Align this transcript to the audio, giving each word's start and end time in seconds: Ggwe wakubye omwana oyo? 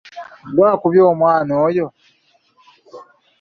Ggwe 0.49 0.63
wakubye 0.69 1.01
omwana 1.11 1.53
oyo? 1.67 1.85